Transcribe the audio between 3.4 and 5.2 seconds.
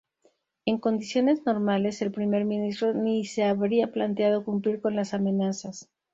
habría planteado cumplir con las